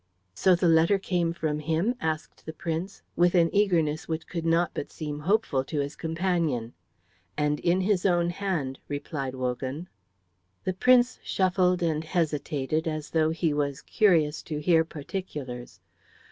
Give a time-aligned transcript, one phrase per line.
[0.33, 4.71] "So the letter came from him?" asked the Prince, with an eagerness which could not
[4.73, 6.73] but seem hopeful to his companion.
[7.37, 9.89] "And in his own hand," replied Wogan.
[10.63, 15.79] The Prince shuffled and hesitated as though he was curious to hear particulars.